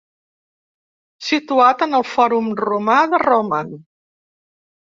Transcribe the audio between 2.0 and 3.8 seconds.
Fòrum Romà de Roma.